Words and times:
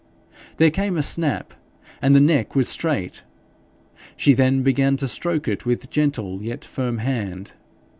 There 0.57 0.71
came 0.71 0.97
a 0.97 1.03
snap, 1.03 1.53
and 2.01 2.15
the 2.15 2.19
neck 2.19 2.55
was 2.55 2.67
straight. 2.67 3.21
She 4.17 4.33
then 4.33 4.63
began 4.63 4.97
to 4.97 5.07
stroke 5.07 5.47
it 5.47 5.63
with 5.63 5.91
gentle 5.91 6.41
yet 6.41 6.65
firm 6.65 6.97
hand. 6.97 7.53